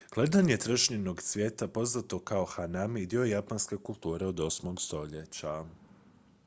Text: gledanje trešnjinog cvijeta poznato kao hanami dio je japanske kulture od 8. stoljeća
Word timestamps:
gledanje 0.15 0.57
trešnjinog 0.57 1.21
cvijeta 1.21 1.67
poznato 1.67 2.19
kao 2.19 2.45
hanami 2.45 3.05
dio 3.05 3.23
je 3.23 3.29
japanske 3.29 3.77
kulture 3.77 4.25
od 4.25 4.35
8. 4.35 4.79
stoljeća 4.85 5.63